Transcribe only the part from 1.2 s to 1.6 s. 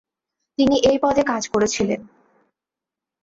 কাজ